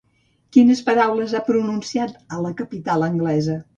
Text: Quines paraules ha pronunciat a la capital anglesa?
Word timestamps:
Quines 0.55 0.79
paraules 0.87 1.35
ha 1.39 1.43
pronunciat 1.49 2.17
a 2.37 2.41
la 2.47 2.53
capital 2.63 3.07
anglesa? 3.11 3.61